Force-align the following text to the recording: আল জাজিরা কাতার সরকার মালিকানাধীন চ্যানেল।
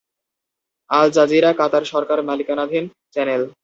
আল 0.89 1.07
জাজিরা 1.15 1.51
কাতার 1.53 1.83
সরকার 1.83 2.19
মালিকানাধীন 2.29 2.85
চ্যানেল। 3.13 3.41